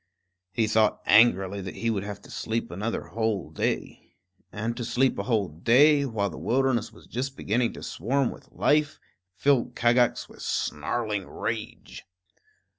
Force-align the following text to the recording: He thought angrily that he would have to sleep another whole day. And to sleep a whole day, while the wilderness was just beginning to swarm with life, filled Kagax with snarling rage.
He 0.51 0.65
thought 0.65 1.03
angrily 1.05 1.61
that 1.61 1.75
he 1.75 1.91
would 1.91 2.03
have 2.03 2.19
to 2.23 2.31
sleep 2.31 2.71
another 2.71 3.03
whole 3.03 3.51
day. 3.51 4.15
And 4.51 4.75
to 4.77 4.83
sleep 4.83 5.19
a 5.19 5.23
whole 5.25 5.47
day, 5.49 6.05
while 6.05 6.31
the 6.31 6.39
wilderness 6.39 6.91
was 6.91 7.05
just 7.05 7.37
beginning 7.37 7.73
to 7.73 7.83
swarm 7.83 8.31
with 8.31 8.51
life, 8.51 8.99
filled 9.35 9.75
Kagax 9.75 10.27
with 10.27 10.41
snarling 10.41 11.27
rage. 11.27 12.07